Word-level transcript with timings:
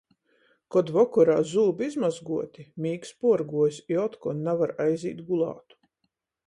Kod 0.75 0.87
vokorā 0.95 1.35
zūbi 1.51 1.85
izmozguoti, 1.89 2.65
mīgs 2.87 3.15
puorguojs 3.25 3.81
i 3.95 4.01
otkon 4.07 4.43
navar 4.51 4.77
aizīt 4.89 5.27
gulātu. 5.31 5.81